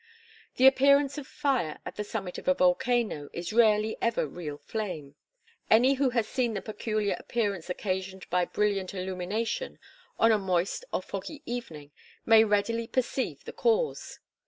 The 0.55 0.65
appearance 0.65 1.19
of 1.19 1.27
fire 1.27 1.77
at 1.85 1.95
the 1.95 2.03
summit 2.03 2.39
of 2.39 2.47
a 2.47 2.55
volcano 2.55 3.29
is 3.33 3.53
rarely 3.53 3.97
ever 4.01 4.25
real 4.25 4.57
flame. 4.57 5.13
Any 5.69 5.93
who 5.93 6.09
has 6.09 6.27
seen 6.27 6.55
the 6.55 6.61
peculiar 6.63 7.15
appearance 7.19 7.69
occasioned 7.69 8.27
by 8.31 8.45
brilliant 8.45 8.95
illumination 8.95 9.77
on 10.17 10.31
a 10.31 10.39
moist 10.39 10.85
or 10.91 11.03
foggy 11.03 11.43
evening 11.45 11.91
may 12.25 12.43
readily 12.43 12.87
perceive 12.87 13.45
the 13.45 13.53
cause. 13.53 14.17